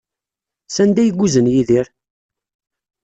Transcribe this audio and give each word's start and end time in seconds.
Sanda 0.75 0.99
ay 1.03 1.09
yuzen 1.17 1.47
Yidir? 1.53 1.85